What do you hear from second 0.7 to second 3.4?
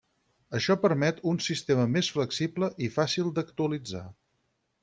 permet un sistema més flexible i fàcil